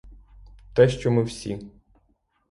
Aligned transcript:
Те, 0.73 0.89
що 0.89 1.11
ми 1.11 1.23
всі. 1.23 1.59